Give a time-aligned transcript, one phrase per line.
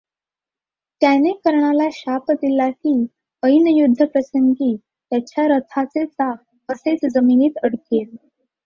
[1.01, 2.93] त्याने कर्णाला शाप दिला, की
[3.43, 8.15] ऐन युद्धप्रसंगी त्याच्या रथाचे चाक असेच जमिनीत अडकेल.